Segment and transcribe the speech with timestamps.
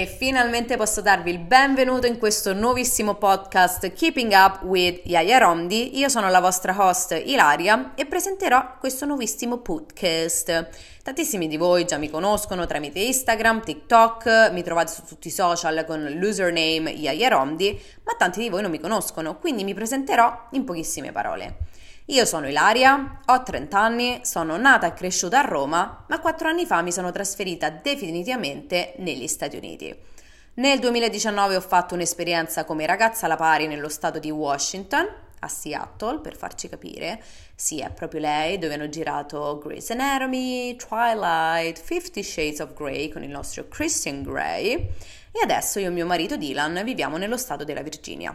[0.00, 5.98] E finalmente posso darvi il benvenuto in questo nuovissimo podcast Keeping Up with Yaya Rondi.
[5.98, 10.68] Io sono la vostra host Ilaria e presenterò questo nuovissimo podcast.
[11.02, 15.84] Tantissimi di voi già mi conoscono tramite Instagram, TikTok, mi trovate su tutti i social
[15.84, 20.62] con l'username Yaya Rondi, ma tanti di voi non mi conoscono, quindi mi presenterò in
[20.64, 21.56] pochissime parole.
[22.10, 26.64] Io sono Ilaria, ho 30 anni, sono nata e cresciuta a Roma, ma 4 anni
[26.64, 29.94] fa mi sono trasferita definitivamente negli Stati Uniti.
[30.54, 35.06] Nel 2019 ho fatto un'esperienza come ragazza alla pari nello stato di Washington,
[35.40, 37.22] a Seattle, per farci capire.
[37.54, 43.22] Sì, è proprio lei, dove hanno girato Grey's Anatomy, Twilight, Fifty Shades of Grey con
[43.22, 44.72] il nostro Christian Grey.
[45.30, 48.34] E adesso io e mio marito Dylan viviamo nello stato della Virginia.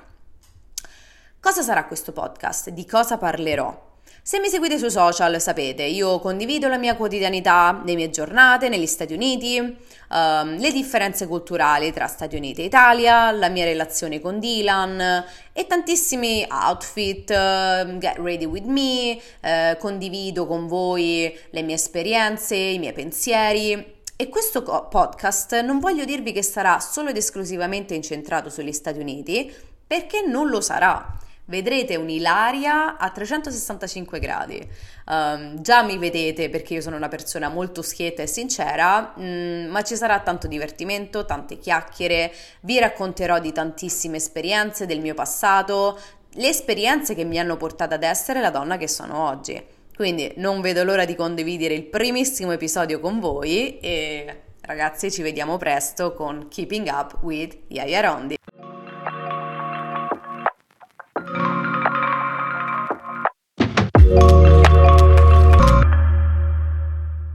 [1.44, 2.70] Cosa sarà questo podcast?
[2.70, 3.78] Di cosa parlerò?
[4.22, 8.86] Se mi seguite sui social sapete, io condivido la mia quotidianità, le mie giornate negli
[8.86, 14.40] Stati Uniti, um, le differenze culturali tra Stati Uniti e Italia, la mia relazione con
[14.40, 21.76] Dylan e tantissimi outfit, uh, get ready with me, uh, condivido con voi le mie
[21.76, 23.96] esperienze, i miei pensieri.
[24.16, 29.54] E questo podcast non voglio dirvi che sarà solo ed esclusivamente incentrato sugli Stati Uniti,
[29.86, 34.66] perché non lo sarà vedrete un'ilaria a 365 gradi.
[35.06, 39.82] Um, già mi vedete perché io sono una persona molto schietta e sincera, mm, ma
[39.82, 46.00] ci sarà tanto divertimento, tante chiacchiere, vi racconterò di tantissime esperienze del mio passato,
[46.36, 49.62] le esperienze che mi hanno portato ad essere la donna che sono oggi.
[49.96, 55.58] Quindi non vedo l'ora di condividere il primissimo episodio con voi e ragazzi ci vediamo
[55.58, 58.38] presto con Keeping Up with Yaya Rondi.